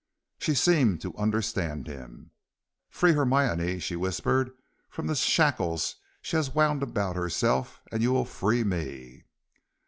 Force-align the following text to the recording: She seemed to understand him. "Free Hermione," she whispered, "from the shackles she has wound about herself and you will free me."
She 0.39 0.55
seemed 0.55 0.99
to 1.01 1.15
understand 1.15 1.85
him. 1.85 2.31
"Free 2.89 3.11
Hermione," 3.13 3.77
she 3.77 3.95
whispered, 3.95 4.49
"from 4.89 5.05
the 5.05 5.13
shackles 5.13 5.97
she 6.23 6.35
has 6.37 6.55
wound 6.55 6.81
about 6.81 7.15
herself 7.15 7.79
and 7.91 8.01
you 8.01 8.11
will 8.11 8.25
free 8.25 8.63
me." 8.63 9.25